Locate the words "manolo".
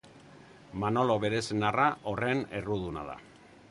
0.85-1.19